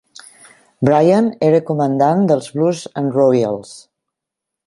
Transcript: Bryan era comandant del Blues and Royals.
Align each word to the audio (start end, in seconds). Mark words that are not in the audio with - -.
Bryan 0.87 1.27
era 1.49 1.59
comandant 1.67 2.25
del 2.33 2.43
Blues 2.55 2.81
and 3.03 3.15
Royals. 3.21 3.77